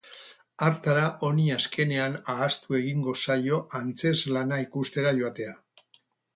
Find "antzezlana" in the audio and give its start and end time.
3.83-4.63